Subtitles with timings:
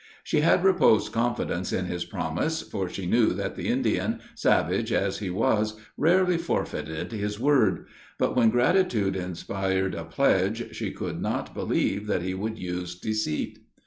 [0.23, 5.19] She had reposed confidence in his promise, for she knew that the Indian, savage as
[5.19, 7.85] he was, rarely forfeited his word;
[8.17, 13.59] but when gratitude inspired a pledge, she could not believe that he would use deceit.